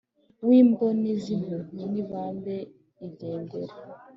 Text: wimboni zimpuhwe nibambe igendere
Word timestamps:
wimboni 0.47 1.09
zimpuhwe 1.23 1.83
nibambe 1.93 2.55
igendere 3.07 3.73